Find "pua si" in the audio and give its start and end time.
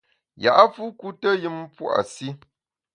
1.75-2.27